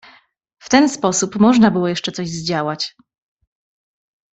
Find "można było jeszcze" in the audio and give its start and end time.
1.39-2.11